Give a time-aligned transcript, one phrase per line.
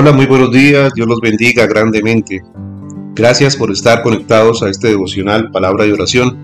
[0.00, 2.40] Hola, muy buenos días, Dios los bendiga grandemente.
[3.16, 6.38] Gracias por estar conectados a este devocional Palabra de Oración.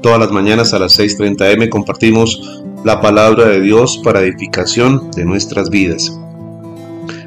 [0.00, 5.26] Todas las mañanas a las 6.30 am compartimos la palabra de Dios para edificación de
[5.26, 6.18] nuestras vidas.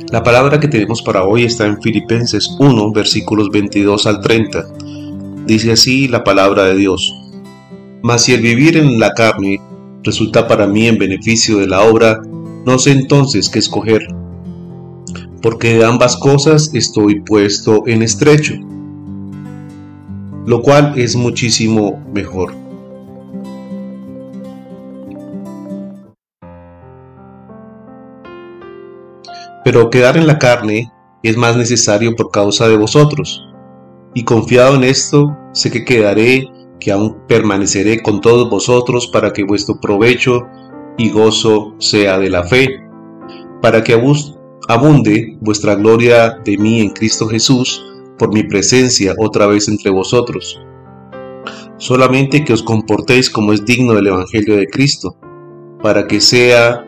[0.09, 4.65] La palabra que tenemos para hoy está en Filipenses 1, versículos 22 al 30.
[5.45, 7.13] Dice así la palabra de Dios.
[8.01, 9.61] Mas si el vivir en la carne
[10.01, 12.23] resulta para mí en beneficio de la obra,
[12.65, 14.01] no sé entonces qué escoger
[15.43, 18.53] porque de ambas cosas estoy puesto en estrecho,
[20.45, 22.55] lo cual es muchísimo mejor.
[29.65, 30.89] Pero quedar en la carne
[31.23, 33.45] es más necesario por causa de vosotros,
[34.13, 36.47] y confiado en esto, sé que quedaré,
[36.79, 40.47] que aún permaneceré con todos vosotros para que vuestro provecho
[40.97, 42.81] y gozo sea de la fe,
[43.61, 43.93] para que
[44.73, 47.83] abunde vuestra gloria de mí en Cristo Jesús
[48.17, 50.61] por mi presencia otra vez entre vosotros.
[51.77, 55.15] Solamente que os comportéis como es digno del Evangelio de Cristo,
[55.81, 56.85] para que sea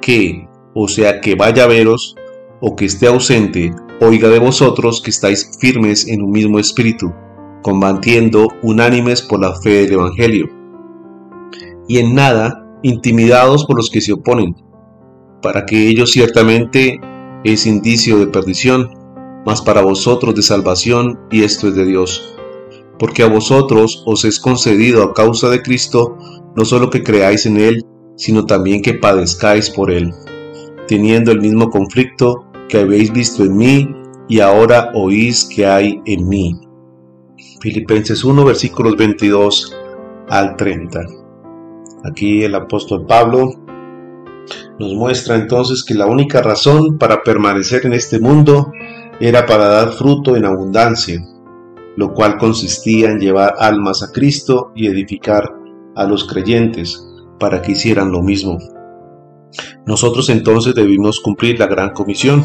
[0.00, 2.16] que, o sea que vaya a veros,
[2.60, 7.12] o que esté ausente, oiga de vosotros que estáis firmes en un mismo espíritu,
[7.62, 10.48] combatiendo unánimes por la fe del Evangelio,
[11.88, 14.56] y en nada intimidados por los que se oponen,
[15.40, 17.00] para que ellos ciertamente
[17.44, 18.90] es indicio de perdición,
[19.44, 22.36] mas para vosotros de salvación, y esto es de Dios.
[22.98, 26.16] Porque a vosotros os es concedido a causa de Cristo,
[26.56, 27.84] no solo que creáis en Él,
[28.16, 30.12] sino también que padezcáis por Él,
[30.86, 33.88] teniendo el mismo conflicto que habéis visto en mí
[34.28, 36.58] y ahora oís que hay en mí.
[37.60, 39.76] Filipenses 1 versículos 22
[40.28, 41.00] al 30.
[42.04, 43.61] Aquí el apóstol Pablo
[44.82, 48.72] nos muestra entonces que la única razón para permanecer en este mundo
[49.20, 51.24] era para dar fruto en abundancia,
[51.96, 55.54] lo cual consistía en llevar almas a Cristo y edificar
[55.94, 57.00] a los creyentes
[57.38, 58.58] para que hicieran lo mismo.
[59.86, 62.44] Nosotros entonces debimos cumplir la gran comisión,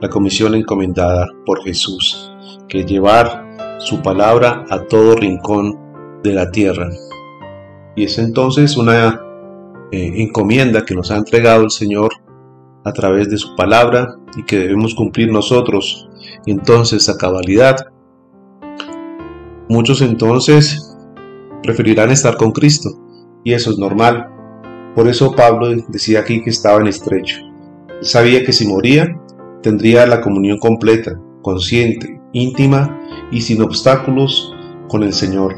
[0.00, 2.32] la comisión encomendada por Jesús,
[2.70, 5.78] que es llevar su palabra a todo rincón
[6.22, 6.88] de la tierra.
[7.96, 9.20] Y es entonces una
[9.92, 12.12] eh, encomienda que nos ha entregado el Señor
[12.84, 16.08] a través de su palabra y que debemos cumplir nosotros
[16.46, 17.76] entonces a cabalidad.
[19.68, 20.96] Muchos entonces
[21.62, 22.90] preferirán estar con Cristo
[23.44, 24.28] y eso es normal.
[24.94, 27.36] Por eso Pablo decía aquí que estaba en estrecho.
[28.00, 29.16] sabía que si moría
[29.62, 32.98] tendría la comunión completa, consciente, íntima
[33.30, 34.54] y sin obstáculos
[34.88, 35.56] con el Señor.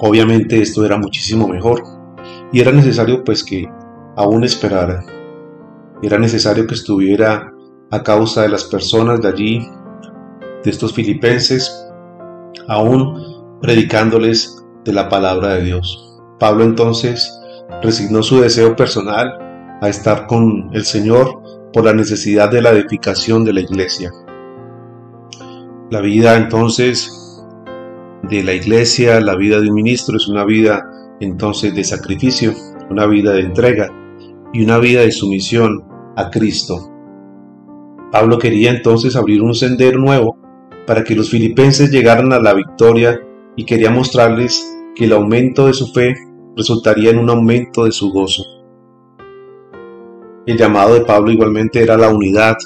[0.00, 1.97] Obviamente esto era muchísimo mejor
[2.52, 3.68] y era necesario pues que
[4.16, 5.04] aún esperara.
[6.02, 7.52] Era necesario que estuviera
[7.90, 9.68] a causa de las personas de allí,
[10.64, 11.88] de estos filipenses,
[12.68, 16.20] aún predicándoles de la palabra de Dios.
[16.38, 17.32] Pablo entonces
[17.82, 21.42] resignó su deseo personal a estar con el Señor
[21.72, 24.10] por la necesidad de la edificación de la iglesia.
[25.90, 27.14] La vida entonces
[28.22, 30.82] de la iglesia, la vida de un ministro es una vida
[31.20, 32.54] entonces de sacrificio,
[32.90, 33.88] una vida de entrega
[34.52, 35.84] y una vida de sumisión
[36.16, 36.90] a Cristo.
[38.10, 40.38] Pablo quería entonces abrir un sendero nuevo
[40.86, 43.20] para que los filipenses llegaran a la victoria
[43.56, 44.64] y quería mostrarles
[44.94, 46.14] que el aumento de su fe
[46.56, 48.42] resultaría en un aumento de su gozo.
[50.46, 52.56] El llamado de Pablo igualmente era la unidad,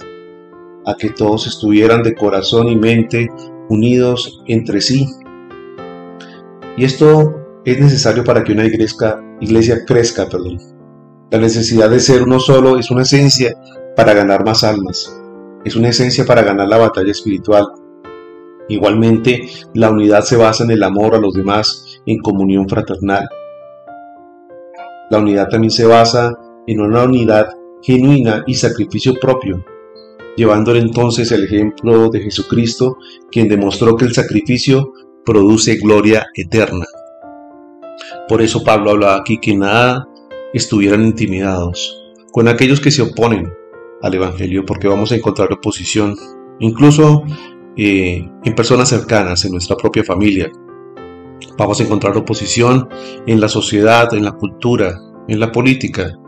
[0.86, 3.28] a que todos estuvieran de corazón y mente
[3.68, 5.06] unidos entre sí.
[6.76, 10.28] Y esto es necesario para que una iglesia, crezca.
[10.28, 10.58] Perdón.
[11.30, 13.56] La necesidad de ser uno solo es una esencia
[13.96, 15.18] para ganar más almas.
[15.64, 17.66] Es una esencia para ganar la batalla espiritual.
[18.68, 19.42] Igualmente,
[19.74, 23.28] la unidad se basa en el amor a los demás, en comunión fraternal.
[25.10, 26.32] La unidad también se basa
[26.66, 27.50] en una unidad
[27.82, 29.64] genuina y sacrificio propio,
[30.36, 32.96] llevándole entonces el ejemplo de Jesucristo,
[33.30, 34.92] quien demostró que el sacrificio
[35.24, 36.86] produce gloria eterna.
[38.28, 40.08] Por eso Pablo habla aquí que nada
[40.52, 41.98] estuvieran intimidados
[42.32, 43.52] con aquellos que se oponen
[44.02, 46.16] al Evangelio, porque vamos a encontrar oposición,
[46.60, 47.22] incluso
[47.76, 50.50] eh, en personas cercanas, en nuestra propia familia.
[51.56, 52.88] Vamos a encontrar oposición
[53.26, 54.98] en la sociedad, en la cultura,
[55.28, 56.18] en la política,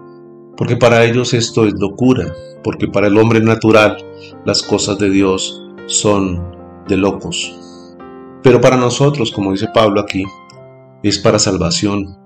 [0.57, 2.33] porque para ellos esto es locura,
[2.63, 3.97] porque para el hombre natural
[4.45, 6.43] las cosas de Dios son
[6.87, 7.59] de locos.
[8.43, 10.25] Pero para nosotros, como dice Pablo aquí,
[11.09, 12.17] es para salvación,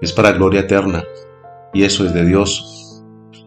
[0.00, 1.04] es para gloria eterna,
[1.72, 3.04] y eso es de Dios.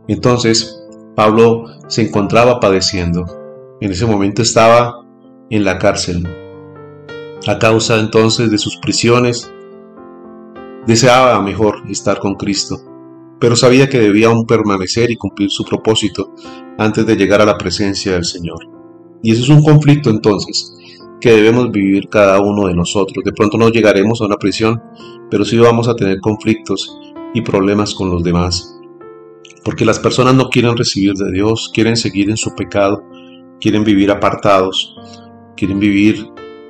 [0.07, 0.81] Entonces,
[1.15, 3.25] Pablo se encontraba padeciendo.
[3.81, 5.05] En ese momento estaba
[5.49, 6.25] en la cárcel.
[7.47, 9.51] A causa entonces de sus prisiones,
[10.87, 12.77] deseaba mejor estar con Cristo,
[13.39, 16.33] pero sabía que debía aún permanecer y cumplir su propósito
[16.77, 18.59] antes de llegar a la presencia del Señor.
[19.21, 20.77] Y ese es un conflicto entonces
[21.21, 23.23] que debemos vivir cada uno de nosotros.
[23.23, 24.81] De pronto no llegaremos a una prisión,
[25.29, 26.99] pero sí vamos a tener conflictos
[27.33, 28.77] y problemas con los demás.
[29.63, 33.03] Porque las personas no quieren recibir de Dios, quieren seguir en su pecado,
[33.59, 34.95] quieren vivir apartados,
[35.55, 36.27] quieren vivir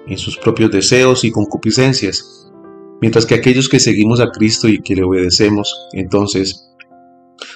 [0.08, 2.52] en sus propios deseos y concupiscencias.
[3.00, 6.70] Mientras que aquellos que seguimos a Cristo y que le obedecemos, entonces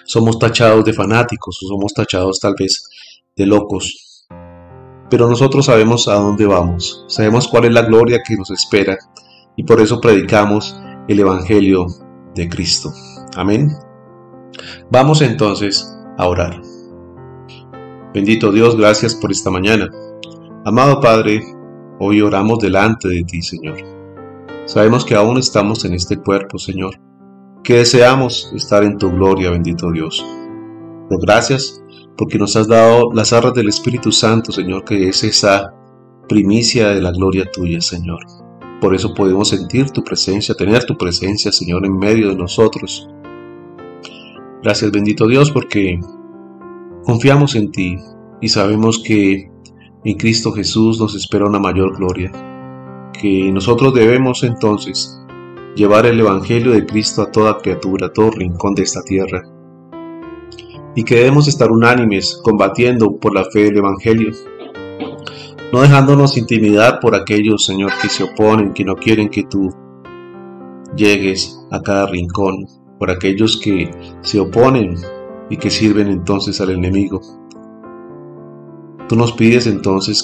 [0.06, 2.88] somos tachados de fanáticos o somos tachados tal vez
[3.36, 4.05] de locos.
[5.16, 8.98] Pero nosotros sabemos a dónde vamos, sabemos cuál es la gloria que nos espera
[9.56, 10.78] y por eso predicamos
[11.08, 11.86] el Evangelio
[12.36, 12.92] de Cristo.
[13.38, 13.72] Amén.
[14.92, 16.62] Vamos entonces a orar.
[18.14, 19.90] Bendito Dios, gracias por esta mañana.
[20.66, 21.42] Amado Padre,
[22.02, 23.78] hoy oramos delante de ti, Señor.
[24.66, 27.00] Sabemos que aún estamos en este cuerpo, Señor,
[27.64, 30.26] que deseamos estar en tu gloria, bendito Dios.
[31.10, 31.82] Pero gracias
[32.18, 35.74] porque nos has dado las arras del Espíritu Santo, Señor, que es esa
[36.28, 38.20] primicia de la gloria tuya, Señor.
[38.82, 43.10] Por eso podemos sentir tu presencia, tener tu presencia, Señor, en medio de nosotros.
[44.64, 46.00] Gracias, bendito Dios, porque
[47.06, 47.98] Confiamos en ti
[48.42, 49.52] y sabemos que
[50.04, 52.32] en Cristo Jesús nos espera una mayor gloria,
[53.14, 55.16] que nosotros debemos entonces
[55.76, 59.44] llevar el Evangelio de Cristo a toda criatura, a todo rincón de esta tierra,
[60.96, 64.32] y que debemos estar unánimes combatiendo por la fe del Evangelio,
[65.74, 69.70] no dejándonos intimidar por aquellos, Señor, que se oponen, que no quieren que tú
[70.96, 72.66] llegues a cada rincón,
[72.98, 74.96] por aquellos que se oponen
[75.50, 77.20] y que sirven entonces al enemigo.
[79.10, 80.24] Tú nos pides entonces